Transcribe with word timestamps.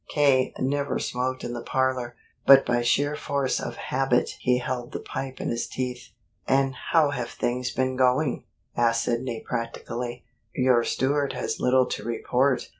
K. 0.09 0.51
never 0.57 0.97
smoked 0.97 1.43
in 1.43 1.53
the 1.53 1.61
parlor, 1.61 2.15
but 2.47 2.65
by 2.65 2.81
sheer 2.81 3.15
force 3.15 3.59
of 3.59 3.75
habit 3.75 4.31
he 4.39 4.57
held 4.57 4.93
the 4.93 4.99
pipe 4.99 5.39
in 5.39 5.49
his 5.49 5.67
teeth. 5.67 6.09
"And 6.47 6.73
how 6.73 7.11
have 7.11 7.29
things 7.29 7.69
been 7.69 7.97
going?" 7.97 8.43
asked 8.75 9.03
Sidney 9.03 9.43
practically. 9.47 10.23
"Your 10.55 10.83
steward 10.83 11.33
has 11.33 11.59
little 11.59 11.85
to 11.85 12.03
report. 12.03 12.69